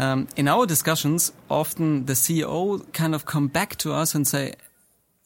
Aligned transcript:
Um, 0.00 0.28
in 0.34 0.48
our 0.48 0.64
discussions, 0.64 1.30
often 1.50 2.06
the 2.06 2.14
CEO 2.14 2.80
kind 2.94 3.14
of 3.14 3.26
come 3.26 3.48
back 3.48 3.76
to 3.76 3.92
us 3.92 4.14
and 4.14 4.26
say, 4.26 4.54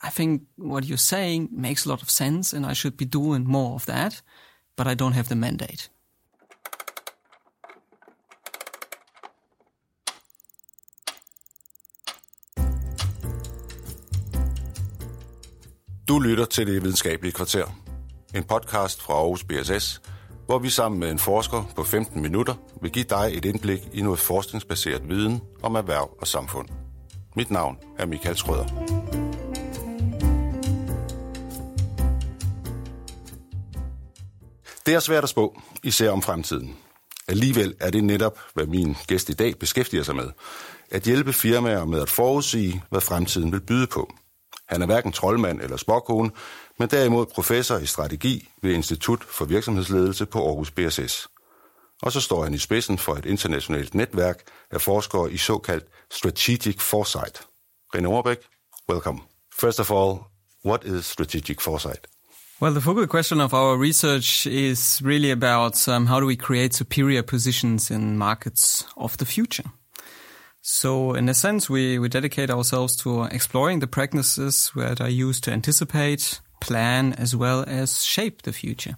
I 0.03 0.11
think 0.11 0.43
what 0.57 0.85
you're 0.85 0.99
saying 0.99 1.49
makes 1.53 1.87
a 1.87 1.89
lot 1.89 2.03
of 2.03 2.11
sense 2.11 2.53
and 2.53 2.67
I 2.67 2.73
should 2.73 2.97
be 2.97 3.05
doing 3.05 3.45
more 3.45 3.75
of 3.75 3.87
that, 3.87 4.21
but 4.77 4.89
I 4.89 4.95
don't 4.95 5.13
have 5.13 5.29
the 5.29 5.37
mandate. 5.37 5.91
Du 16.09 16.19
lytter 16.19 16.45
til 16.45 16.67
Det 16.67 16.83
Videnskabelige 16.83 17.33
Kvarter, 17.33 17.67
en 18.35 18.45
podcast 18.45 19.03
fra 19.03 19.15
Aarhus 19.15 19.45
BSS, 19.45 20.01
hvor 20.47 20.59
vi 20.59 20.71
sammen 20.71 21.01
med 21.01 21.11
en 21.11 21.19
forsker 21.19 21.73
på 21.77 21.85
15 21.85 22.23
minutter 22.23 22.55
vil 22.83 22.91
give 22.91 23.05
dig 23.05 23.31
et 23.33 23.45
indblik 23.45 23.89
i 23.93 24.03
noget 24.03 24.19
forskningsbaseret 24.19 25.09
viden 25.09 25.41
om 25.63 25.75
erhverv 25.75 26.11
og 26.21 26.27
samfund. 26.27 26.69
Mit 27.37 27.51
navn 27.51 27.77
er 27.99 28.07
Michael 28.07 28.37
Schrøder. 28.37 28.67
Det 34.87 34.95
er 34.95 35.01
svært 35.01 35.25
at 35.25 35.31
spå, 35.31 35.61
især 35.83 36.11
om 36.11 36.23
fremtiden. 36.23 36.77
Alligevel 37.29 37.75
er 37.81 37.91
det 37.91 38.05
netop, 38.05 38.39
hvad 38.55 38.67
min 38.67 38.97
gæst 39.07 39.29
i 39.29 39.33
dag 39.33 39.59
beskæftiger 39.59 40.03
sig 40.03 40.17
med. 40.17 40.31
At 40.91 41.03
hjælpe 41.03 41.33
firmaer 41.33 41.85
med 41.85 42.03
at 42.03 42.11
forudsige, 42.11 42.83
hvad 42.91 43.01
fremtiden 43.01 43.53
vil 43.53 43.61
byde 43.61 43.87
på. 43.87 44.15
Han 44.69 44.83
er 44.83 44.87
hverken 44.87 45.13
troldmand 45.13 45.61
eller 45.61 45.77
spåkone, 45.77 46.31
men 46.79 46.89
derimod 46.89 47.27
professor 47.27 47.79
i 47.79 47.87
strategi 47.87 48.49
ved 48.63 48.73
Institut 48.73 49.25
for 49.25 49.45
Virksomhedsledelse 49.45 50.27
på 50.27 50.47
Aarhus 50.47 50.71
BSS. 50.71 51.29
Og 52.03 52.13
så 52.13 52.21
står 52.21 52.45
han 52.45 52.55
i 52.55 52.59
spidsen 52.59 52.99
for 52.99 53.15
et 53.15 53.27
internationalt 53.27 53.95
netværk 53.95 54.43
af 54.71 54.81
forskere 54.81 55.33
i 55.33 55.37
såkaldt 55.37 55.85
Strategic 56.13 56.81
Foresight. 56.81 57.43
René 57.97 58.07
Overbæk, 58.07 58.39
welcome. 58.91 59.21
First 59.61 59.81
of 59.81 59.91
all, 59.91 60.19
what 60.65 60.85
is 60.85 61.05
Strategic 61.07 61.61
Foresight? 61.61 62.07
Well, 62.63 62.73
the 62.73 62.81
focal 62.81 63.07
question 63.07 63.41
of 63.41 63.53
our 63.53 63.77
research 63.77 64.47
is 64.47 65.03
really 65.05 65.31
about 65.31 65.89
um, 65.89 66.07
how 66.07 66.21
do 66.21 66.27
we 66.27 66.37
create 66.37 66.75
superior 66.75 67.23
positions 67.23 67.91
in 67.91 68.17
markets 68.17 68.87
of 68.97 69.17
the 69.17 69.27
future. 69.27 69.65
So, 70.67 71.13
in 71.13 71.29
a 71.29 71.35
sense, 71.35 71.69
we, 71.69 71.99
we 71.99 72.09
dedicate 72.09 72.49
ourselves 72.49 72.97
to 73.03 73.25
exploring 73.25 73.81
the 73.81 73.87
practices 73.87 74.73
that 74.75 74.99
are 74.99 75.11
used 75.11 75.45
to 75.45 75.53
anticipate, 75.53 76.41
plan, 76.63 77.13
as 77.13 77.37
well 77.37 77.67
as 77.69 78.03
shape 78.03 78.41
the 78.41 78.53
future. 78.55 78.97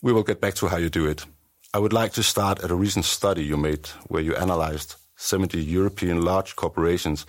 We 0.00 0.14
will 0.14 0.22
get 0.22 0.40
back 0.40 0.54
to 0.54 0.68
how 0.68 0.78
you 0.78 0.88
do 0.88 1.06
it. 1.06 1.26
I 1.74 1.80
would 1.80 1.92
like 1.92 2.14
to 2.14 2.22
start 2.22 2.64
at 2.64 2.70
a 2.70 2.74
recent 2.74 3.04
study 3.04 3.44
you 3.44 3.58
made 3.58 3.88
where 4.08 4.22
you 4.22 4.34
analyzed 4.36 4.96
70 5.16 5.62
European 5.62 6.22
large 6.22 6.56
corporations. 6.56 7.26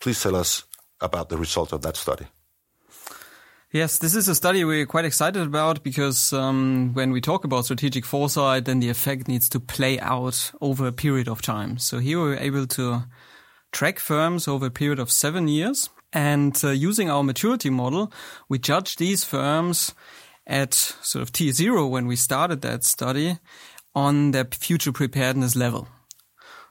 Please 0.00 0.20
tell 0.20 0.34
us 0.34 0.64
about 1.00 1.28
the 1.28 1.38
results 1.38 1.72
of 1.72 1.82
that 1.82 1.96
study. 1.96 2.26
Yes, 3.72 3.98
this 3.98 4.16
is 4.16 4.26
a 4.26 4.34
study 4.34 4.64
we're 4.64 4.84
quite 4.84 5.04
excited 5.04 5.42
about 5.42 5.84
because 5.84 6.32
um, 6.32 6.92
when 6.92 7.12
we 7.12 7.20
talk 7.20 7.44
about 7.44 7.66
strategic 7.66 8.04
foresight, 8.04 8.64
then 8.64 8.80
the 8.80 8.88
effect 8.88 9.28
needs 9.28 9.48
to 9.50 9.60
play 9.60 10.00
out 10.00 10.50
over 10.60 10.88
a 10.88 10.92
period 10.92 11.28
of 11.28 11.40
time. 11.40 11.78
So 11.78 12.00
here 12.00 12.20
we 12.20 12.32
are 12.32 12.38
able 12.38 12.66
to 12.66 13.04
track 13.70 14.00
firms 14.00 14.48
over 14.48 14.66
a 14.66 14.70
period 14.72 14.98
of 14.98 15.08
seven 15.08 15.46
years. 15.46 15.88
And 16.12 16.60
uh, 16.64 16.70
using 16.70 17.10
our 17.10 17.22
maturity 17.22 17.70
model, 17.70 18.12
we 18.48 18.58
judge 18.58 18.96
these 18.96 19.22
firms 19.22 19.94
at 20.48 20.74
sort 20.74 21.22
of 21.22 21.30
T0 21.30 21.88
when 21.88 22.08
we 22.08 22.16
started 22.16 22.62
that 22.62 22.82
study 22.82 23.38
on 23.94 24.32
their 24.32 24.46
future 24.46 24.90
preparedness 24.90 25.54
level. 25.54 25.86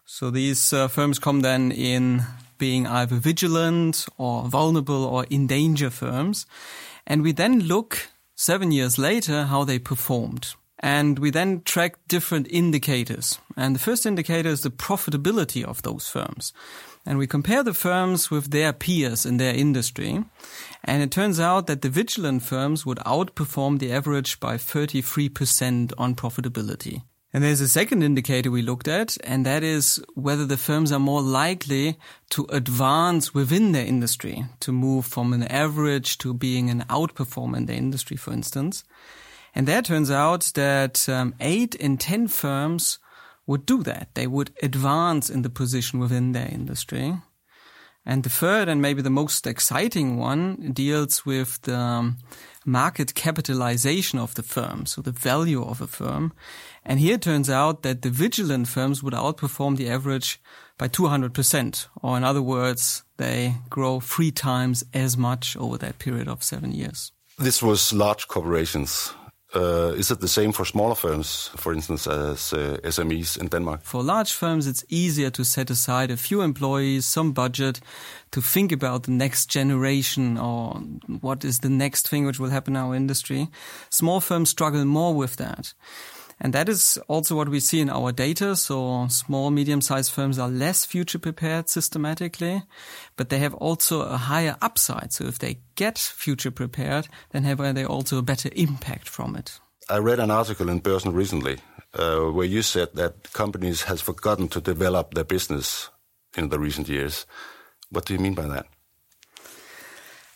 So 0.03 0.29
these 0.29 0.73
uh, 0.73 0.89
firms 0.89 1.17
come 1.17 1.41
then 1.41 1.71
in 1.71 2.23
being 2.57 2.85
either 2.85 3.15
vigilant 3.15 4.05
or 4.17 4.43
vulnerable 4.49 5.05
or 5.05 5.25
in 5.29 5.47
danger 5.47 5.89
firms. 5.89 6.45
And 7.09 7.23
we 7.23 7.33
then 7.33 7.61
look 7.61 8.09
seven 8.35 8.71
years 8.71 8.97
later 8.97 9.45
how 9.45 9.65
they 9.65 9.79
performed. 9.79 10.53
And 10.81 11.19
we 11.19 11.29
then 11.29 11.61
track 11.63 11.95
different 12.07 12.47
indicators. 12.49 13.39
And 13.57 13.75
the 13.75 13.79
first 13.79 14.05
indicator 14.05 14.47
is 14.47 14.61
the 14.61 14.69
profitability 14.69 15.63
of 15.63 15.81
those 15.81 16.07
firms. 16.07 16.53
And 17.05 17.17
we 17.17 17.27
compare 17.27 17.63
the 17.63 17.73
firms 17.73 18.31
with 18.31 18.51
their 18.51 18.71
peers 18.71 19.25
in 19.25 19.37
their 19.37 19.53
industry. 19.53 20.23
And 20.85 21.03
it 21.03 21.11
turns 21.11 21.39
out 21.39 21.67
that 21.67 21.81
the 21.81 21.89
vigilant 21.89 22.43
firms 22.43 22.85
would 22.85 22.99
outperform 22.99 23.79
the 23.79 23.91
average 23.91 24.39
by 24.39 24.55
33% 24.55 25.91
on 25.97 26.15
profitability. 26.15 27.01
And 27.31 27.43
there's 27.43 27.61
a 27.61 27.67
second 27.67 28.01
indicator 28.01 28.49
we 28.49 28.63
looked 28.63 28.87
at, 28.87 29.15
and 29.23 29.45
that 29.45 29.63
is 29.63 30.03
whether 30.15 30.47
the 30.47 30.57
firms 30.57 30.91
are 30.91 30.99
more 30.99 31.21
likely 31.21 31.99
to 32.31 32.45
advance 32.49 33.35
within 33.35 33.71
their 33.71 33.85
industry, 33.85 34.45
to 34.61 34.71
move 34.71 35.05
from 35.05 35.31
an 35.33 35.43
average 35.43 36.17
to 36.19 36.33
being 36.33 36.71
an 36.71 36.85
outperformer 36.89 37.57
in 37.57 37.65
the 37.67 37.75
industry, 37.75 38.17
for 38.17 38.33
instance. 38.33 38.83
And 39.53 39.67
there 39.67 39.83
turns 39.83 40.09
out 40.09 40.51
that 40.55 41.07
um, 41.07 41.35
eight 41.39 41.75
in 41.75 41.97
ten 41.97 42.27
firms 42.27 42.97
would 43.45 43.65
do 43.65 43.83
that. 43.83 44.09
They 44.15 44.25
would 44.25 44.51
advance 44.63 45.29
in 45.29 45.43
the 45.43 45.49
position 45.49 45.99
within 45.99 46.31
their 46.31 46.47
industry. 46.47 47.21
And 48.05 48.23
the 48.23 48.29
third 48.29 48.69
and 48.69 48.81
maybe 48.81 49.01
the 49.01 49.09
most 49.09 49.45
exciting 49.45 50.17
one 50.17 50.71
deals 50.73 51.25
with 51.25 51.61
the 51.63 52.15
market 52.65 53.13
capitalization 53.13 54.19
of 54.19 54.33
the 54.35 54.43
firm, 54.43 54.85
so 54.85 55.01
the 55.01 55.11
value 55.11 55.63
of 55.63 55.81
a 55.81 55.87
firm. 55.87 56.33
And 56.85 56.99
here 56.99 57.15
it 57.15 57.21
turns 57.21 57.49
out 57.49 57.83
that 57.83 58.01
the 58.01 58.09
vigilant 58.09 58.67
firms 58.67 59.03
would 59.03 59.13
outperform 59.13 59.77
the 59.77 59.89
average 59.89 60.41
by 60.77 60.87
200%, 60.87 61.87
or 62.01 62.17
in 62.17 62.23
other 62.23 62.41
words, 62.41 63.03
they 63.17 63.55
grow 63.69 63.99
three 63.99 64.31
times 64.31 64.83
as 64.93 65.17
much 65.17 65.57
over 65.57 65.77
that 65.77 65.99
period 65.99 66.27
of 66.27 66.41
seven 66.41 66.71
years. 66.71 67.11
This 67.37 67.61
was 67.61 67.93
large 67.93 68.27
corporations. 68.27 69.13
Uh, 69.55 69.93
is 69.97 70.11
it 70.11 70.19
the 70.19 70.27
same 70.27 70.51
for 70.51 70.63
smaller 70.63 70.95
firms, 70.95 71.49
for 71.55 71.73
instance, 71.73 72.05
as 72.05 72.53
uh, 72.53 72.77
SMEs 72.83 73.35
in 73.37 73.47
Denmark? 73.47 73.81
For 73.83 74.03
large 74.03 74.31
firms, 74.31 74.67
it's 74.67 74.85
easier 74.89 75.31
to 75.31 75.43
set 75.43 75.71
aside 75.71 76.11
a 76.11 76.17
few 76.17 76.41
employees, 76.41 77.05
some 77.05 77.31
budget 77.31 77.79
to 78.31 78.41
think 78.41 78.71
about 78.71 79.03
the 79.03 79.11
next 79.11 79.49
generation 79.49 80.37
or 80.37 80.75
what 81.21 81.43
is 81.43 81.59
the 81.59 81.69
next 81.69 82.07
thing 82.07 82.25
which 82.25 82.39
will 82.39 82.51
happen 82.51 82.75
in 82.75 82.81
our 82.81 82.95
industry. 82.95 83.47
Small 83.89 84.19
firms 84.19 84.49
struggle 84.49 84.85
more 84.85 85.15
with 85.15 85.37
that. 85.37 85.73
And 86.41 86.53
that 86.53 86.69
is 86.69 86.97
also 87.07 87.35
what 87.35 87.49
we 87.49 87.59
see 87.59 87.81
in 87.81 87.89
our 87.89 88.11
data. 88.11 88.55
So 88.55 89.07
small, 89.09 89.51
medium-sized 89.51 90.11
firms 90.11 90.39
are 90.39 90.47
less 90.47 90.85
future 90.85 91.19
prepared 91.19 91.69
systematically, 91.69 92.63
but 93.17 93.29
they 93.29 93.39
have 93.39 93.53
also 93.55 94.01
a 94.01 94.17
higher 94.17 94.55
upside. 94.61 95.11
So 95.11 95.25
if 95.25 95.39
they 95.39 95.59
get 95.75 95.97
future 95.97 96.51
prepared, 96.51 97.07
then 97.31 97.43
have 97.43 97.57
they 97.75 97.85
also 97.85 98.17
a 98.17 98.21
better 98.21 98.49
impact 98.55 99.09
from 99.09 99.35
it. 99.35 99.59
I 99.89 99.97
read 99.97 100.19
an 100.19 100.31
article 100.31 100.69
in 100.69 100.81
Børsen 100.81 101.13
recently 101.13 101.57
uh, 101.93 102.31
where 102.31 102.45
you 102.45 102.61
said 102.61 102.89
that 102.93 103.33
companies 103.33 103.83
has 103.83 104.01
forgotten 104.01 104.47
to 104.49 104.61
develop 104.61 105.13
their 105.13 105.23
business 105.25 105.89
in 106.37 106.49
the 106.49 106.59
recent 106.59 106.87
years. 106.87 107.25
What 107.89 108.05
do 108.05 108.13
you 108.13 108.19
mean 108.19 108.35
by 108.35 108.47
that? 108.47 108.65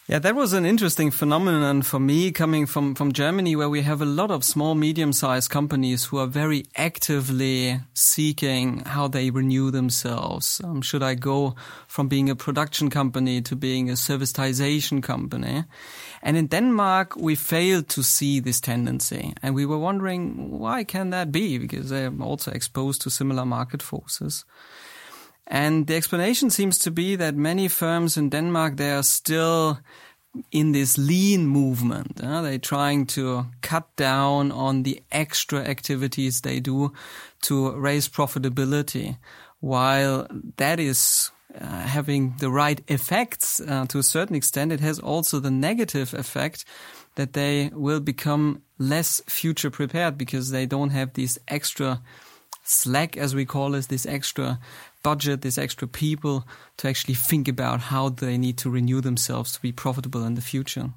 Yeah, 0.06 0.20
that 0.20 0.36
was 0.36 0.52
an 0.52 0.66
interesting 0.66 1.12
phenomenon 1.12 1.82
for 1.82 1.98
me 1.98 2.34
coming 2.34 2.66
from, 2.66 2.94
from 2.94 3.14
Germany, 3.14 3.56
where 3.56 3.70
we 3.70 3.84
have 3.84 4.02
a 4.02 4.06
lot 4.06 4.32
of 4.32 4.44
small, 4.44 4.76
medium 4.76 5.14
sized 5.14 5.50
companies 5.50 6.04
who 6.04 6.18
are 6.18 6.28
very 6.28 6.66
actively 6.76 7.80
seeking 7.94 8.80
how 8.80 9.08
they 9.08 9.30
renew 9.30 9.72
themselves. 9.72 10.60
Um, 10.62 10.82
should 10.82 11.04
I 11.04 11.16
go 11.16 11.56
from 11.88 12.10
being 12.10 12.30
a 12.30 12.36
production 12.36 12.90
company 12.90 13.42
to 13.44 13.56
being 13.56 13.90
a 13.90 13.94
servitization 13.94 15.02
company? 15.02 15.64
And 16.22 16.36
in 16.36 16.48
Denmark, 16.48 17.16
we 17.16 17.36
failed 17.36 17.88
to 17.90 18.04
see 18.04 18.42
this 18.42 18.60
tendency. 18.60 19.34
And 19.42 19.56
we 19.56 19.66
were 19.66 19.80
wondering, 19.80 20.60
why 20.60 20.84
can 20.84 21.12
that 21.12 21.32
be? 21.32 21.58
Because 21.58 21.90
they're 21.90 22.12
also 22.20 22.52
exposed 22.52 23.02
to 23.04 23.10
similar 23.10 23.46
market 23.46 23.82
forces. 23.82 24.44
And 25.54 25.86
the 25.86 25.96
explanation 25.96 26.50
seems 26.50 26.80
to 26.80 26.90
be 26.90 27.16
that 27.16 27.36
many 27.36 27.68
firms 27.68 28.18
in 28.18 28.30
Denmark, 28.30 28.78
they 28.78 28.92
are 28.92 29.04
still 29.04 29.78
in 30.52 30.72
this 30.72 30.98
lean 30.98 31.46
movement. 31.46 32.20
Uh, 32.24 32.42
they're 32.42 32.58
trying 32.58 33.06
to 33.06 33.46
cut 33.62 33.96
down 33.96 34.52
on 34.52 34.82
the 34.82 35.04
extra 35.12 35.60
activities 35.60 36.42
they 36.42 36.60
do 36.60 36.92
to 37.44 37.72
raise 37.74 38.10
profitability. 38.10 39.18
While 39.60 40.26
that 40.58 40.80
is 40.80 41.30
uh, 41.54 41.68
having 41.68 42.34
the 42.40 42.50
right 42.50 42.82
effects 42.88 43.62
uh, 43.62 43.86
to 43.90 44.00
a 44.00 44.04
certain 44.04 44.36
extent, 44.36 44.72
it 44.72 44.80
has 44.80 44.98
also 44.98 45.40
the 45.40 45.52
negative 45.52 46.16
effect 46.16 46.66
that 47.14 47.34
they 47.34 47.70
will 47.76 48.00
become 48.00 48.64
less 48.80 49.22
future 49.28 49.70
prepared 49.70 50.18
because 50.18 50.50
they 50.50 50.66
don't 50.66 50.90
have 50.90 51.14
these 51.14 51.38
extra 51.48 52.02
slack, 52.64 53.18
as 53.18 53.36
we 53.36 53.46
call 53.46 53.76
it, 53.76 53.88
this 53.88 54.06
extra 54.06 54.60
budget, 55.04 55.42
this 55.42 55.58
extra 55.58 55.88
people 55.88 56.48
to 56.78 56.88
actually 56.88 57.14
think 57.14 57.48
about 57.48 57.80
how 57.80 58.10
they 58.10 58.38
need 58.38 58.58
to 58.58 58.70
renew 58.70 59.02
themselves 59.02 59.52
to 59.52 59.62
be 59.62 59.72
profitable 59.72 60.26
in 60.26 60.36
the 60.36 60.42
future. 60.42 60.90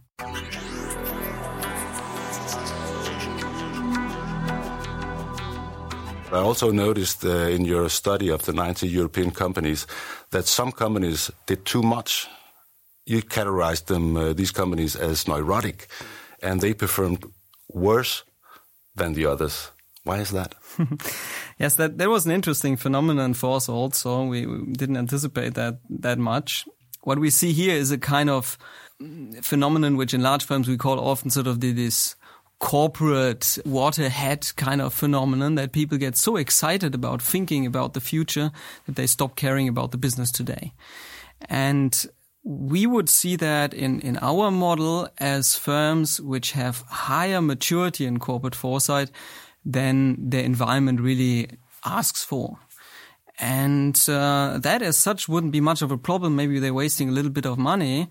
I 6.33 6.41
also 6.41 6.73
noticed 6.73 7.25
uh, 7.25 7.49
in 7.49 7.65
your 7.65 7.89
study 7.89 8.31
of 8.31 8.43
the 8.43 8.53
90 8.53 8.89
European 8.89 9.31
companies 9.31 9.87
that 10.31 10.47
some 10.47 10.73
companies 10.73 11.31
did 11.47 11.65
too 11.65 11.83
much. 11.83 12.29
You 13.07 13.23
categorized 13.23 13.87
them, 13.87 14.17
uh, 14.17 14.33
these 14.33 14.51
companies, 14.51 14.97
as 14.97 15.29
neurotic, 15.29 15.87
and 16.43 16.61
they 16.61 16.75
performed 16.75 17.25
worse 17.69 18.25
than 18.97 19.15
the 19.15 19.27
others. 19.27 19.71
Why 20.07 20.19
is 20.19 20.31
that? 20.31 20.55
yes, 21.59 21.75
that, 21.75 21.99
that 21.99 22.09
was 22.09 22.27
an 22.27 22.33
interesting 22.33 22.77
phenomenon 22.77 23.35
for 23.35 23.57
us 23.57 23.69
also. 23.69 24.25
We, 24.25 24.47
we 24.47 24.73
didn't 24.73 24.97
anticipate 24.97 25.55
that 25.55 25.81
that 25.91 26.17
much. 26.17 26.65
What 27.03 27.19
we 27.19 27.29
see 27.29 27.53
here 27.53 27.75
is 27.75 27.91
a 27.91 27.99
kind 27.99 28.31
of 28.31 28.57
phenomenon 29.43 29.97
which 29.97 30.15
in 30.15 30.23
large 30.23 30.45
firms 30.45 30.69
we 30.69 30.77
call 30.77 31.01
often 31.01 31.31
sort 31.31 31.49
of 31.49 31.61
the, 31.61 31.73
this 31.73 32.15
corporate 32.61 33.59
waterhead 33.67 34.55
kind 34.55 34.81
of 34.81 34.95
phenomenon 34.95 35.57
that 35.57 35.73
people 35.73 35.99
get 35.99 36.17
so 36.17 36.37
excited 36.37 36.95
about 36.95 37.21
thinking 37.21 37.67
about 37.67 37.95
the 37.95 38.01
future 38.01 38.53
that 38.87 38.95
they 38.95 39.09
stop 39.09 39.35
caring 39.35 39.69
about 39.69 39.91
the 39.91 39.99
business 39.99 40.31
today. 40.31 40.73
And 41.49 42.07
we 42.45 42.87
would 42.87 43.09
see 43.09 43.35
that 43.35 43.75
in, 43.75 43.99
in 44.01 44.19
our 44.19 44.53
model 44.53 45.09
as 45.19 45.57
firms 45.57 46.21
which 46.21 46.53
have 46.53 46.85
higher 46.87 47.43
maturity 47.43 48.07
in 48.07 48.21
corporate 48.21 48.55
foresight 48.55 49.11
than 49.67 50.31
the 50.31 50.43
environment 50.43 51.01
really 51.01 51.49
asks 51.85 52.25
for. 52.25 52.59
And 53.39 54.01
uh, 54.09 54.59
that 54.63 54.81
as 54.81 54.97
such 54.97 55.29
wouldn't 55.29 55.53
be 55.53 55.61
much 55.61 55.83
of 55.83 55.91
a 55.91 55.99
problem. 55.99 56.37
Maybe 56.37 56.59
they're 56.59 56.73
wasting 56.73 57.11
a 57.11 57.13
little 57.13 57.31
bit 57.31 57.45
of 57.45 57.59
money 57.59 58.09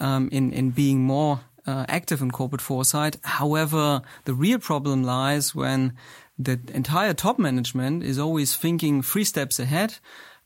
um, 0.00 0.30
in, 0.32 0.52
in 0.52 0.70
being 0.70 1.02
more 1.02 1.40
uh, 1.66 1.84
active 1.88 2.22
in 2.22 2.30
corporate 2.30 2.62
foresight. 2.62 3.16
However, 3.22 4.00
the 4.24 4.32
real 4.32 4.58
problem 4.58 5.02
lies 5.02 5.54
when 5.54 5.92
the 6.38 6.58
entire 6.72 7.12
top 7.12 7.38
management 7.38 8.02
is 8.02 8.18
always 8.18 8.56
thinking 8.56 9.02
three 9.02 9.24
steps 9.24 9.60
ahead, 9.60 9.98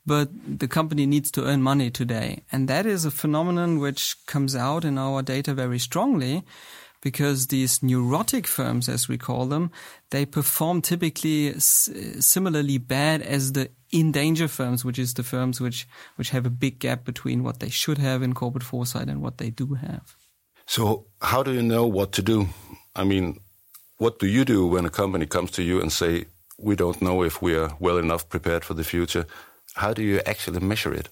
but 0.05 0.29
the 0.59 0.67
company 0.67 1.05
needs 1.05 1.31
to 1.31 1.45
earn 1.45 1.61
money 1.61 1.89
today. 1.89 2.43
And 2.51 2.67
that 2.67 2.85
is 2.85 3.05
a 3.05 3.11
phenomenon 3.11 3.79
which 3.79 4.17
comes 4.25 4.55
out 4.55 4.83
in 4.83 4.97
our 4.97 5.21
data 5.21 5.53
very 5.53 5.79
strongly 5.79 6.43
because 7.01 7.47
these 7.47 7.83
neurotic 7.83 8.47
firms, 8.47 8.89
as 8.89 9.07
we 9.07 9.17
call 9.17 9.45
them, 9.45 9.71
they 10.09 10.25
perform 10.25 10.81
typically 10.81 11.53
similarly 11.59 12.77
bad 12.77 13.21
as 13.21 13.53
the 13.53 13.69
in 13.91 14.11
danger 14.11 14.47
firms, 14.47 14.83
which 14.83 14.99
is 14.99 15.13
the 15.13 15.23
firms 15.23 15.61
which, 15.61 15.87
which 16.17 16.31
have 16.31 16.45
a 16.45 16.49
big 16.49 16.79
gap 16.79 17.05
between 17.05 17.43
what 17.43 17.59
they 17.59 17.69
should 17.69 17.97
have 17.97 18.21
in 18.21 18.33
corporate 18.33 18.63
foresight 18.63 19.07
and 19.07 19.21
what 19.21 19.37
they 19.37 19.49
do 19.49 19.75
have. 19.75 20.15
So, 20.65 21.05
how 21.21 21.43
do 21.43 21.53
you 21.53 21.61
know 21.61 21.87
what 21.87 22.11
to 22.13 22.21
do? 22.21 22.47
I 22.95 23.05
mean, 23.05 23.39
what 23.97 24.19
do 24.19 24.27
you 24.27 24.43
do 24.43 24.67
when 24.67 24.85
a 24.85 24.89
company 24.89 25.25
comes 25.25 25.51
to 25.51 25.63
you 25.63 25.81
and 25.81 25.91
say, 25.91 26.25
"We 26.57 26.75
don't 26.75 27.01
know 27.01 27.23
if 27.23 27.41
we 27.41 27.55
are 27.55 27.71
well 27.79 27.97
enough 27.97 28.27
prepared 28.27 28.65
for 28.65 28.73
the 28.73 28.83
future"? 28.83 29.25
How 29.75 29.93
do 29.93 30.01
you 30.01 30.19
actually 30.25 30.59
measure 30.59 30.93
it? 30.93 31.09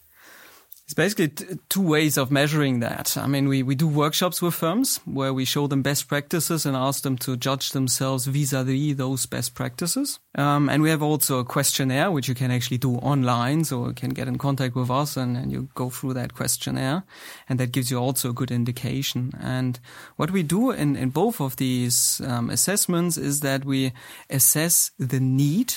It's 0.85 0.93
basically 0.93 1.57
two 1.67 1.81
ways 1.81 2.15
of 2.15 2.29
measuring 2.29 2.79
that. 2.81 3.17
I 3.17 3.25
mean, 3.25 3.47
we, 3.47 3.63
we 3.63 3.73
do 3.73 3.87
workshops 3.87 4.39
with 4.39 4.53
firms 4.53 4.99
where 5.05 5.33
we 5.33 5.43
show 5.43 5.65
them 5.65 5.81
best 5.81 6.07
practices 6.07 6.63
and 6.63 6.77
ask 6.77 7.01
them 7.01 7.17
to 7.19 7.35
judge 7.35 7.71
themselves 7.71 8.27
vis-a-vis 8.27 8.95
those 8.95 9.25
best 9.25 9.55
practices. 9.55 10.19
Um, 10.35 10.69
and 10.69 10.83
we 10.83 10.91
have 10.91 11.01
also 11.01 11.39
a 11.39 11.43
questionnaire, 11.43 12.11
which 12.11 12.27
you 12.27 12.35
can 12.35 12.51
actually 12.51 12.77
do 12.77 12.97
online. 12.97 13.63
So 13.63 13.87
you 13.87 13.93
can 13.93 14.11
get 14.11 14.27
in 14.27 14.37
contact 14.37 14.75
with 14.75 14.91
us 14.91 15.17
and, 15.17 15.35
and 15.35 15.51
you 15.51 15.69
go 15.73 15.89
through 15.89 16.13
that 16.13 16.35
questionnaire. 16.35 17.03
And 17.49 17.59
that 17.59 17.71
gives 17.71 17.89
you 17.89 17.97
also 17.97 18.29
a 18.29 18.33
good 18.33 18.51
indication. 18.51 19.31
And 19.41 19.79
what 20.17 20.29
we 20.29 20.43
do 20.43 20.69
in, 20.69 20.95
in 20.95 21.09
both 21.09 21.41
of 21.41 21.55
these 21.55 22.21
um, 22.23 22.51
assessments 22.51 23.17
is 23.17 23.39
that 23.39 23.65
we 23.65 23.91
assess 24.29 24.91
the 24.99 25.19
need 25.19 25.73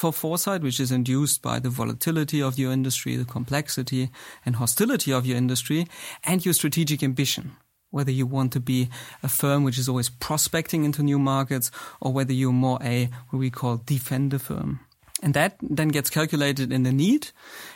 for 0.00 0.14
foresight, 0.14 0.62
which 0.62 0.80
is 0.80 0.90
induced 0.90 1.42
by 1.42 1.58
the 1.58 1.68
volatility 1.68 2.40
of 2.40 2.58
your 2.58 2.72
industry, 2.72 3.16
the 3.16 3.24
complexity 3.26 4.08
and 4.46 4.56
hostility 4.56 5.12
of 5.12 5.26
your 5.26 5.36
industry, 5.36 5.86
and 6.24 6.42
your 6.42 6.54
strategic 6.54 7.02
ambition. 7.02 7.52
Whether 7.90 8.10
you 8.10 8.24
want 8.24 8.54
to 8.54 8.60
be 8.60 8.88
a 9.22 9.28
firm 9.28 9.62
which 9.62 9.76
is 9.76 9.90
always 9.90 10.08
prospecting 10.08 10.84
into 10.84 11.02
new 11.02 11.18
markets 11.18 11.70
or 12.00 12.14
whether 12.14 12.32
you're 12.32 12.50
more 12.50 12.78
a, 12.82 13.10
what 13.28 13.38
we 13.38 13.50
call 13.50 13.82
defender 13.84 14.38
firm. 14.38 14.80
And 15.22 15.34
that 15.34 15.56
then 15.60 15.88
gets 15.88 16.08
calculated 16.08 16.72
in 16.72 16.84
the 16.84 16.92
need. 16.92 17.28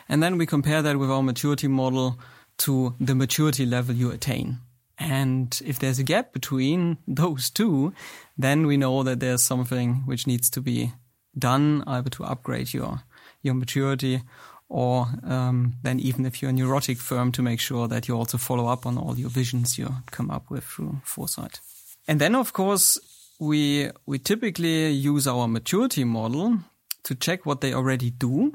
And 0.08 0.22
then 0.22 0.38
we 0.38 0.46
compare 0.46 0.80
that 0.80 0.98
with 0.98 1.10
our 1.10 1.22
maturity 1.22 1.68
model 1.68 2.18
to 2.64 2.94
the 2.98 3.14
maturity 3.14 3.66
level 3.66 3.94
you 3.94 4.10
attain. 4.10 4.60
And 4.98 5.60
if 5.62 5.78
there's 5.78 5.98
a 5.98 6.04
gap 6.04 6.32
between 6.32 6.96
those 7.06 7.50
two, 7.50 7.92
then 8.38 8.66
we 8.66 8.78
know 8.78 9.02
that 9.02 9.20
there's 9.20 9.42
something 9.42 10.06
which 10.06 10.26
needs 10.26 10.48
to 10.50 10.62
be 10.62 10.92
done 11.38 11.82
either 11.86 12.10
to 12.10 12.24
upgrade 12.24 12.72
your 12.72 13.02
your 13.42 13.54
maturity 13.54 14.22
or 14.68 15.06
um, 15.24 15.74
then 15.82 16.00
even 16.00 16.26
if 16.26 16.40
you're 16.40 16.50
a 16.50 16.54
neurotic 16.54 16.98
firm 16.98 17.30
to 17.32 17.42
make 17.42 17.60
sure 17.60 17.86
that 17.88 18.08
you 18.08 18.16
also 18.16 18.38
follow 18.38 18.66
up 18.66 18.86
on 18.86 18.98
all 18.98 19.18
your 19.18 19.30
visions 19.30 19.78
you 19.78 19.88
come 20.10 20.30
up 20.30 20.50
with 20.50 20.64
through 20.64 21.00
foresight. 21.04 21.60
And 22.08 22.20
then 22.20 22.34
of 22.34 22.52
course 22.52 22.98
we 23.38 23.90
we 24.06 24.18
typically 24.18 24.90
use 24.90 25.26
our 25.26 25.48
maturity 25.48 26.04
model 26.04 26.58
to 27.04 27.14
check 27.14 27.44
what 27.46 27.60
they 27.60 27.74
already 27.74 28.10
do. 28.10 28.52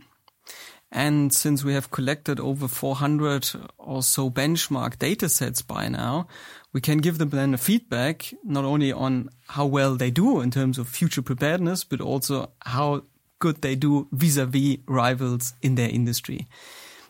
And 0.91 1.31
since 1.31 1.63
we 1.63 1.73
have 1.73 1.91
collected 1.91 2.39
over 2.39 2.67
400 2.67 3.49
or 3.77 4.01
so 4.01 4.29
benchmark 4.29 4.97
data 4.97 5.29
sets 5.29 5.61
by 5.61 5.87
now, 5.87 6.27
we 6.73 6.81
can 6.81 6.97
give 6.97 7.19
them 7.19 7.29
then 7.29 7.53
a 7.53 7.57
feedback 7.57 8.33
not 8.43 8.65
only 8.65 8.91
on 8.91 9.29
how 9.49 9.65
well 9.65 9.95
they 9.95 10.09
do 10.09 10.41
in 10.41 10.49
terms 10.49 10.77
of 10.77 10.87
future 10.87 11.21
preparedness, 11.21 11.83
but 11.83 12.01
also 12.01 12.51
how 12.61 13.03
good 13.37 13.61
they 13.61 13.75
do 13.75 14.07
vis-a-vis 14.11 14.77
rivals 14.87 15.53
in 15.61 15.75
their 15.75 15.89
industry. 15.89 16.47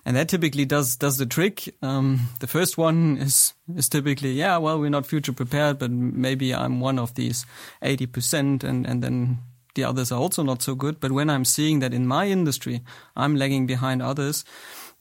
And 0.06 0.16
that 0.16 0.30
typically 0.30 0.66
does 0.66 0.96
does 0.96 1.18
the 1.18 1.26
trick. 1.26 1.76
Um, 1.81 2.30
the 2.40 2.48
first 2.48 2.78
one 2.78 3.18
is 3.18 3.54
is 3.76 3.90
typically, 3.90 4.31
yeah, 4.31 4.58
well, 4.58 4.80
we're 4.80 4.90
not 4.90 5.06
future 5.06 5.34
prepared, 5.34 5.78
but 5.78 5.92
maybe 5.92 6.54
I'm 6.56 6.80
one 6.80 6.98
of 6.98 7.16
these 7.16 7.46
eighty 7.81 8.06
percent, 8.06 8.64
and 8.64 8.88
and 8.88 9.04
then 9.04 9.40
the 9.80 9.90
others 9.90 10.12
are 10.12 10.20
also 10.20 10.44
not 10.44 10.62
so 10.62 10.76
good. 10.76 11.00
But 11.00 11.12
when 11.12 11.30
I'm 11.30 11.46
seeing 11.46 11.80
that 11.80 11.94
in 11.94 12.06
my 12.08 12.28
industry 12.28 12.81
I'm 13.16 13.36
lagging 13.36 13.68
behind 13.68 14.02
others, 14.02 14.46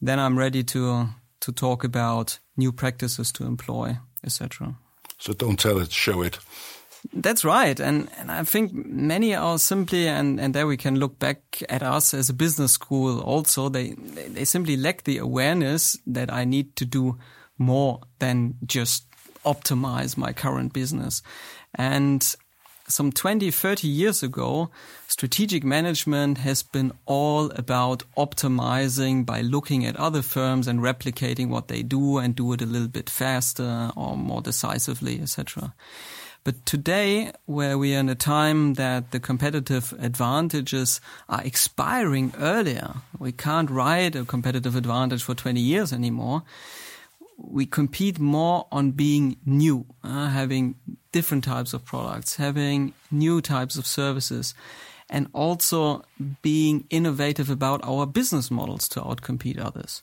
then 0.01 0.19
I'm 0.19 0.39
ready 0.39 0.63
to 0.65 1.09
to 1.41 1.53
talk 1.53 1.85
about 1.85 2.41
new 2.57 2.73
practices 2.73 3.33
to 3.33 3.45
employ 3.45 3.99
etc. 4.25 4.75
So 5.19 5.33
don't 5.33 5.59
tell 5.59 5.79
it, 5.79 5.93
show 5.93 6.23
it. 6.23 6.39
That's 7.13 7.45
right. 7.45 7.79
And, 7.81 8.09
and 8.19 8.31
I 8.31 8.43
think 8.45 8.73
many 8.73 9.35
are 9.35 9.59
simply, 9.59 10.09
and, 10.09 10.41
and 10.41 10.55
there 10.55 10.67
we 10.67 10.77
can 10.77 10.97
look 10.97 11.19
back 11.19 11.63
at 11.69 11.83
us 11.83 12.13
as 12.13 12.29
a 12.29 12.35
business 12.35 12.73
school 12.73 13.21
also, 13.21 13.69
they, 13.69 13.91
they 13.93 14.45
simply 14.45 14.77
lack 14.77 15.05
the 15.05 15.19
awareness 15.19 15.97
that 16.07 16.33
I 16.33 16.45
need 16.45 16.77
to 16.77 16.85
do 16.85 17.19
more 17.57 18.01
than 18.19 18.55
just 18.67 19.07
optimize 19.45 20.17
my 20.17 20.33
current 20.33 20.73
business. 20.73 21.23
And 21.75 22.35
some 22.89 23.13
20, 23.13 23.51
30 23.51 23.87
years 23.87 24.23
ago, 24.23 24.71
strategic 25.07 25.63
management 25.63 26.39
has 26.39 26.63
been 26.63 26.93
all 27.07 27.51
about 27.53 28.03
optimizing 28.17 29.25
by 29.25 29.43
looking 29.43 29.85
at 29.85 29.97
other 29.97 30.23
firms 30.23 30.67
and 30.67 30.81
replicating 30.81 31.49
what 31.49 31.69
they 31.69 31.83
do 31.83 32.19
and 32.19 32.35
do 32.35 32.53
it 32.53 32.63
a 32.63 32.67
little 32.67 32.89
bit 32.89 33.11
faster 33.11 33.91
or 33.95 34.17
more 34.17 34.41
decisively, 34.41 35.21
etc. 35.21 35.75
But 36.45 36.65
today, 36.65 37.33
where 37.45 37.77
we 37.77 37.95
are 37.95 38.01
in 38.01 38.09
a 38.09 38.15
time 38.15 38.75
that 38.75 39.11
the 39.11 39.21
competitive 39.21 39.93
advantages 39.99 41.01
are 41.29 41.43
expiring 41.43 42.33
earlier, 42.39 42.95
we 43.19 43.33
can't 43.33 43.71
ride 43.71 44.17
a 44.17 44.25
competitive 44.25 44.75
advantage 44.75 45.23
for 45.23 45.35
20 45.35 45.61
years 45.61 45.93
anymore 45.93 46.45
we 47.39 47.67
compete 47.67 48.19
more 48.19 48.67
on 48.71 48.91
being 48.91 49.37
new, 49.47 49.87
uh, 50.03 50.29
having 50.29 50.75
different 51.13 51.45
types 51.45 51.73
of 51.73 51.85
products, 51.85 52.37
having 52.37 52.93
new 53.11 53.41
types 53.41 53.77
of 53.79 53.87
services, 53.87 54.55
and 55.09 55.29
also 55.33 56.03
being 56.43 56.85
innovative 56.91 57.49
about 57.49 57.81
our 57.85 58.07
business 58.07 58.51
models 58.51 58.89
to 58.89 59.01
outcompete 59.01 59.59
others. 59.59 60.03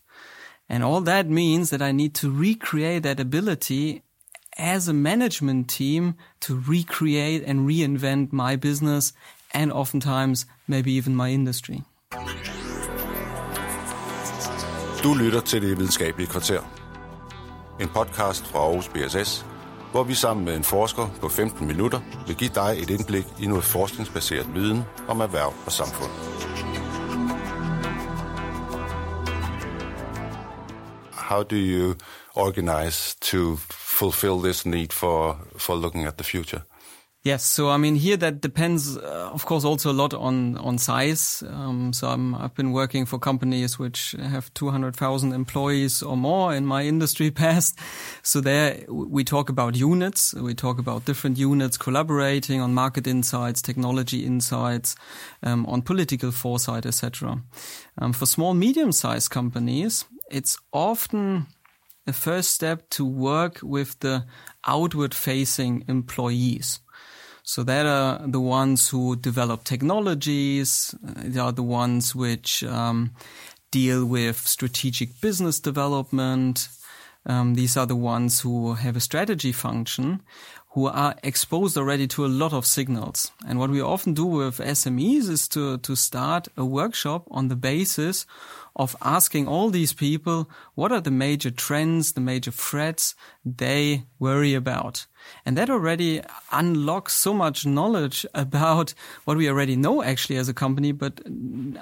And 0.67 0.83
all 0.83 1.01
that 1.01 1.29
means 1.29 1.69
that 1.69 1.81
I 1.81 1.91
need 1.91 2.15
to 2.15 2.31
recreate 2.31 3.03
that 3.03 3.19
ability 3.19 4.01
as 4.57 4.87
a 4.87 4.93
management 4.93 5.69
team 5.69 6.15
to 6.39 6.55
recreate 6.55 7.43
and 7.45 7.67
reinvent 7.67 8.31
my 8.31 8.55
business 8.55 9.13
and 9.53 9.71
oftentimes 9.71 10.45
maybe 10.67 10.91
even 10.93 11.15
my 11.15 11.29
industry. 11.29 11.83
Du 15.03 15.13
lytter 15.13 15.41
til 15.41 15.61
det 15.61 15.69
videnskabelige 15.69 16.27
kvarter. 16.27 16.84
En 17.79 17.89
podcast 17.89 18.47
fra 18.47 18.59
Aarhus 18.59 18.87
BSS, 18.87 19.45
hvor 19.91 20.03
vi 20.03 20.13
sammen 20.13 20.45
med 20.45 20.55
en 20.55 20.63
forsker 20.63 21.07
på 21.21 21.29
15 21.29 21.67
minutter 21.67 21.99
vil 22.27 22.35
give 22.35 22.49
dig 22.55 22.75
et 22.77 22.89
indblik 22.89 23.25
i 23.39 23.47
noget 23.47 23.63
forskningsbaseret 23.63 24.53
viden 24.53 24.83
om 25.07 25.19
erhverv 25.19 25.53
og 25.65 25.71
samfund. 25.71 26.11
How 31.11 31.43
do 31.43 31.55
you 31.55 31.95
organize 32.35 33.15
to 33.21 33.55
fulfill 33.69 34.43
this 34.43 34.65
need 34.65 34.91
for, 34.91 35.39
for 35.57 35.75
looking 35.75 36.05
at 36.05 36.13
the 36.13 36.23
future? 36.23 36.61
Yes, 37.25 37.43
so 37.43 37.71
I 37.71 37.77
mean 37.77 37.95
here 37.95 38.17
that 38.17 38.39
depends, 38.39 38.97
uh, 38.97 39.31
of 39.33 39.47
course, 39.47 39.65
also 39.65 39.91
a 39.91 39.97
lot 40.01 40.13
on 40.13 40.57
on 40.57 40.77
size. 40.77 41.41
Um, 41.49 41.91
so 41.91 42.07
i 42.07 42.41
have 42.41 42.53
been 42.53 42.71
working 42.71 43.07
for 43.07 43.17
companies 43.17 43.79
which 43.79 44.11
have 44.11 44.53
200,000 44.53 45.33
employees 45.33 46.03
or 46.03 46.15
more 46.15 46.53
in 46.53 46.67
my 46.67 46.83
industry 46.83 47.31
past. 47.43 47.79
So 48.21 48.41
there 48.41 48.85
we 48.87 49.23
talk 49.23 49.49
about 49.49 49.75
units. 49.75 50.35
We 50.35 50.53
talk 50.53 50.77
about 50.77 51.05
different 51.05 51.39
units 51.39 51.77
collaborating 51.79 52.61
on 52.61 52.75
market 52.75 53.07
insights, 53.07 53.59
technology 53.59 54.23
insights, 54.23 54.95
um, 55.41 55.65
on 55.65 55.81
political 55.81 56.31
foresight, 56.31 56.85
etc. 56.85 57.41
Um, 57.97 58.13
for 58.13 58.27
small, 58.27 58.53
medium-sized 58.53 59.31
companies, 59.31 60.05
it's 60.29 60.59
often 60.71 61.47
the 62.05 62.13
first 62.13 62.51
step 62.51 62.87
to 62.91 63.03
work 63.03 63.61
with 63.63 63.99
the 64.01 64.25
outward-facing 64.67 65.85
employees. 65.87 66.81
So 67.47 67.61
they 67.61 67.81
are 67.81 68.19
the 68.25 68.39
ones 68.39 68.89
who 68.89 69.15
develop 69.15 69.63
technologies. 69.63 70.95
They 71.03 71.39
are 71.39 71.51
the 71.51 71.61
ones 71.61 72.15
which 72.15 72.63
um, 72.63 73.11
deal 73.69 74.03
with 74.03 74.47
strategic 74.47 75.21
business 75.21 75.59
development. 75.59 76.67
Um, 77.27 77.53
these 77.53 77.77
are 77.77 77.85
the 77.85 77.95
ones 77.95 78.41
who 78.41 78.73
have 78.73 78.95
a 78.95 78.99
strategy 78.99 79.51
function, 79.51 80.23
who 80.73 80.87
are 80.87 81.15
exposed 81.21 81.77
already 81.77 82.07
to 82.07 82.25
a 82.25 82.35
lot 82.41 82.51
of 82.51 82.65
signals. 82.65 83.31
And 83.47 83.59
what 83.59 83.69
we 83.69 83.79
often 83.79 84.15
do 84.15 84.25
with 84.25 84.57
SMEs 84.57 85.29
is 85.29 85.47
to, 85.49 85.77
to 85.77 85.95
start 85.95 86.47
a 86.57 86.65
workshop 86.65 87.27
on 87.29 87.49
the 87.49 87.55
basis 87.55 88.25
of 88.75 88.95
asking 89.01 89.47
all 89.47 89.69
these 89.69 89.93
people 89.93 90.49
what 90.73 90.91
are 90.91 91.01
the 91.01 91.11
major 91.11 91.49
trends, 91.49 92.13
the 92.13 92.21
major 92.21 92.51
threats 92.51 93.15
they 93.45 94.03
worry 94.19 94.53
about. 94.53 95.05
And 95.45 95.57
that 95.57 95.69
already 95.69 96.21
unlocks 96.51 97.13
so 97.13 97.33
much 97.33 97.65
knowledge 97.65 98.25
about 98.33 98.93
what 99.23 99.37
we 99.37 99.49
already 99.49 99.75
know 99.75 100.03
actually 100.03 100.37
as 100.37 100.49
a 100.49 100.53
company, 100.53 100.91
but 100.91 101.21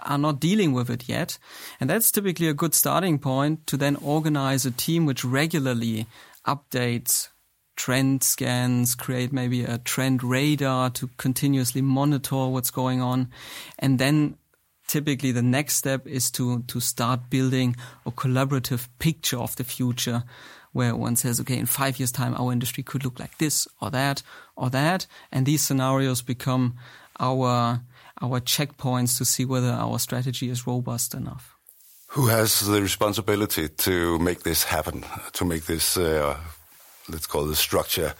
are 0.03 0.17
not 0.17 0.39
dealing 0.39 0.73
with 0.73 0.89
it 0.89 1.09
yet. 1.09 1.37
And 1.79 1.89
that's 1.89 2.11
typically 2.11 2.47
a 2.47 2.53
good 2.53 2.73
starting 2.73 3.19
point 3.19 3.65
to 3.67 3.77
then 3.77 3.95
organize 3.97 4.65
a 4.65 4.71
team 4.71 5.05
which 5.05 5.25
regularly 5.25 6.05
updates 6.45 7.29
trend 7.75 8.23
scans, 8.23 8.93
create 8.93 9.33
maybe 9.33 9.63
a 9.63 9.79
trend 9.79 10.23
radar 10.23 10.91
to 10.91 11.09
continuously 11.17 11.81
monitor 11.81 12.47
what's 12.47 12.69
going 12.69 13.01
on, 13.01 13.31
and 13.79 13.97
then 13.97 14.37
typically 14.87 15.31
the 15.31 15.41
next 15.41 15.75
step 15.75 16.07
is 16.07 16.31
to 16.31 16.63
to 16.63 16.79
start 16.79 17.29
building 17.29 17.75
a 18.05 18.11
collaborative 18.11 18.87
picture 18.99 19.37
of 19.37 19.55
the 19.55 19.63
future 19.63 20.23
where 20.71 20.95
one 20.95 21.15
says 21.15 21.39
okay 21.39 21.57
in 21.57 21.65
5 21.65 21.99
years 21.99 22.11
time 22.11 22.35
our 22.35 22.51
industry 22.51 22.83
could 22.83 23.03
look 23.03 23.19
like 23.19 23.37
this 23.37 23.67
or 23.81 23.91
that 23.91 24.23
or 24.55 24.69
that. 24.69 25.07
And 25.31 25.45
these 25.45 25.61
scenarios 25.61 26.21
become 26.21 26.75
our 27.19 27.81
our 28.21 28.39
checkpoints 28.39 29.17
to 29.17 29.25
see 29.25 29.45
whether 29.45 29.71
our 29.71 29.99
strategy 29.99 30.49
is 30.49 30.67
robust 30.67 31.13
enough. 31.13 31.55
Who 32.07 32.27
has 32.27 32.59
the 32.59 32.81
responsibility 32.81 33.69
to 33.69 34.19
make 34.19 34.43
this 34.43 34.63
happen 34.63 35.03
to 35.33 35.45
make 35.45 35.65
this 35.65 35.97
uh, 35.97 36.37
let's 37.09 37.27
call 37.27 37.45
the 37.45 37.55
structure 37.55 38.13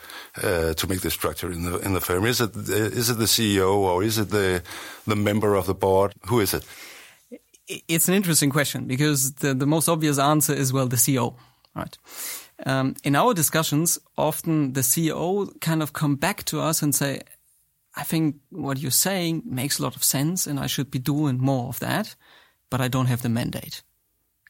uh, 0.44 0.74
to 0.74 0.88
make 0.88 1.02
the 1.02 1.12
structure 1.12 1.52
in 1.52 1.64
the 1.64 1.78
in 1.80 1.94
the 1.94 2.02
firm? 2.02 2.26
Is 2.26 2.42
it 2.42 2.56
is 2.56 3.10
it 3.10 3.18
the 3.18 3.26
CEO 3.26 3.76
or 3.76 4.04
is 4.04 4.18
it 4.18 4.30
the 4.30 4.62
the 5.08 5.16
member 5.16 5.56
of 5.56 5.66
the 5.66 5.74
board? 5.74 6.14
Who 6.28 6.40
is 6.40 6.54
it? 6.54 6.66
It's 7.88 8.08
an 8.08 8.14
interesting 8.14 8.52
question 8.52 8.86
because 8.86 9.34
the 9.34 9.54
the 9.54 9.66
most 9.66 9.88
obvious 9.88 10.20
answer 10.20 10.54
is 10.54 10.74
well 10.74 10.88
the 10.88 10.98
CEO, 10.98 11.36
right? 11.76 11.98
Um, 12.66 12.96
in 13.04 13.16
our 13.16 13.34
discussions, 13.34 14.00
often 14.16 14.74
the 14.74 14.84
CEO 14.84 15.50
kind 15.60 15.82
of 15.82 15.92
come 15.92 16.16
back 16.16 16.44
to 16.44 16.60
us 16.60 16.84
and 16.84 16.96
say, 16.96 17.22
"I 17.96 18.04
think 18.04 18.36
what 18.50 18.78
you're 18.78 18.92
saying 18.92 19.44
makes 19.46 19.80
a 19.80 19.84
lot 19.84 19.96
of 19.96 20.04
sense, 20.04 20.50
and 20.50 20.60
I 20.60 20.68
should 20.68 20.92
be 20.92 21.00
doing 21.00 21.40
more 21.40 21.68
of 21.68 21.80
that, 21.80 22.16
but 22.70 22.82
I 22.82 22.90
don't 22.90 23.08
have 23.08 23.22
the 23.22 23.30
mandate." 23.30 23.84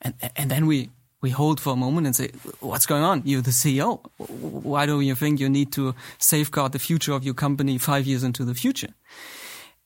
And 0.02 0.13
and 0.36 0.50
then 0.50 0.66
we 0.66 0.90
we 1.24 1.30
hold 1.30 1.60
for 1.60 1.72
a 1.72 1.77
moment 1.77 2.06
and 2.06 2.15
say, 2.15 2.30
what's 2.60 2.86
going 2.86 3.01
on? 3.01 3.22
You're 3.24 3.42
the 3.42 3.51
CEO. 3.51 4.01
Why 4.18 4.86
do 4.86 5.00
you 5.00 5.15
think 5.15 5.39
you 5.39 5.48
need 5.48 5.72
to 5.72 5.96
safeguard 6.20 6.74
the 6.74 6.80
future 6.80 7.13
of 7.13 7.24
your 7.24 7.34
company 7.34 7.77
five 7.77 8.06
years 8.06 8.24
into 8.24 8.44
the 8.44 8.53
future? 8.53 8.94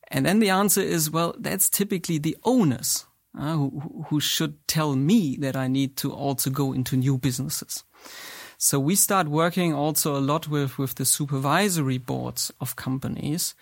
And 0.07 0.25
then 0.25 0.39
the 0.39 0.49
answer 0.49 0.81
is, 0.81 1.11
well, 1.11 1.35
that's 1.37 1.69
typically 1.69 2.17
the 2.17 2.35
owners 2.43 3.05
uh, 3.37 3.53
who, 3.53 4.05
who 4.07 4.19
should 4.19 4.67
tell 4.67 4.95
me 4.95 5.37
that 5.37 5.55
I 5.55 5.67
need 5.67 5.95
to 5.97 6.11
also 6.11 6.49
go 6.49 6.73
into 6.73 6.97
new 6.97 7.19
businesses. 7.19 7.83
So 8.57 8.79
we 8.79 8.95
start 8.95 9.27
working 9.27 9.75
also 9.75 10.17
a 10.17 10.19
lot 10.19 10.47
with, 10.47 10.79
with 10.79 10.95
the 10.95 11.05
supervisory 11.05 11.99
boards 11.99 12.51
of 12.59 12.75
companies 12.75 13.53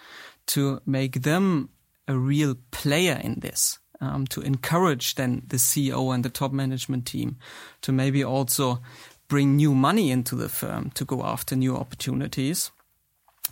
to 0.47 0.79
make 0.85 1.23
them 1.23 1.71
a 2.07 2.15
real 2.17 2.55
player 2.71 3.19
in 3.21 3.41
this 3.41 3.79
um, 4.01 4.27
to 4.27 4.41
encourage 4.41 5.15
then 5.15 5.43
the 5.47 5.57
CEO 5.57 6.13
and 6.13 6.23
the 6.23 6.29
top 6.29 6.51
management 6.51 7.05
team 7.05 7.37
to 7.81 7.91
maybe 7.91 8.23
also 8.23 8.79
bring 9.27 9.55
new 9.55 9.73
money 9.73 10.11
into 10.11 10.35
the 10.35 10.49
firm 10.49 10.91
to 10.91 11.05
go 11.05 11.23
after 11.23 11.55
new 11.55 11.75
opportunities. 11.75 12.71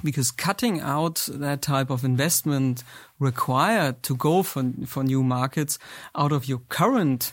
Because 0.03 0.31
cutting 0.31 0.81
out 0.81 1.27
that 1.31 1.62
type 1.62 1.91
of 1.91 2.03
investment 2.03 2.83
required 3.19 4.01
to 4.03 4.15
go 4.15 4.41
for, 4.41 4.71
for 4.88 5.03
new 5.03 5.23
markets 5.23 5.77
out 6.15 6.31
of 6.31 6.47
your 6.47 6.62
current 6.69 7.31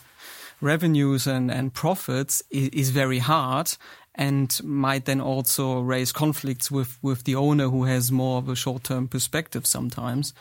revenues 0.60 1.26
and, 1.26 1.50
and 1.50 1.72
profits 1.72 2.42
is, 2.50 2.68
is 2.68 2.90
very 2.90 3.18
hard 3.18 3.72
and 4.14 4.60
might 4.62 5.06
then 5.06 5.20
also 5.20 5.80
raise 5.80 6.12
conflicts 6.12 6.70
with, 6.70 6.98
with 7.02 7.24
the 7.24 7.34
owner 7.34 7.68
who 7.68 7.84
has 7.84 8.12
more 8.12 8.38
of 8.38 8.48
a 8.48 8.56
short 8.56 8.84
term 8.84 9.08
perspective 9.08 9.66
sometimes. 9.66 10.34